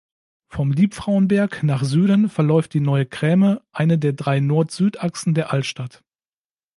Vom 0.47 0.71
Liebfrauenberg 0.71 1.61
nach 1.61 1.83
Süden 1.83 2.27
verläuft 2.27 2.73
die 2.73 2.79
Neue 2.79 3.05
Kräme, 3.05 3.61
eine 3.71 3.99
der 3.99 4.13
drei 4.13 4.39
Nord-Süd-Achsen 4.39 5.35
der 5.35 5.53
Altstadt. 5.53 6.03